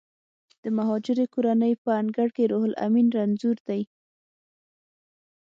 [0.63, 3.81] د مهاجرې کورنۍ په انګړ کې روح لامین رنځور دی